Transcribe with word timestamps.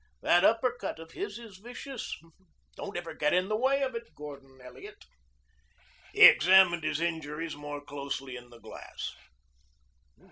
That 0.23 0.43
uppercut 0.43 0.97
of 0.97 1.11
his 1.11 1.37
is 1.37 1.57
vicious. 1.57 2.17
Don't 2.75 2.97
ever 2.97 3.13
get 3.13 3.33
in 3.35 3.49
the 3.49 3.55
way 3.55 3.83
of 3.83 3.93
it, 3.93 4.15
Gordon 4.15 4.59
Elliot." 4.59 5.05
He 6.11 6.21
examined 6.23 6.83
his 6.83 6.99
injuries 6.99 7.55
more 7.55 7.81
closely 7.85 8.35
in 8.35 8.49
the 8.49 8.57
glass. 8.57 9.13